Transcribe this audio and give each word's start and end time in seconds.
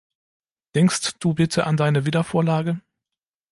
Denkst 0.73 1.19
du 1.19 1.35
bitte 1.35 1.67
an 1.67 1.77
deine 1.77 2.07
Wiedervorlagen? 2.07 2.81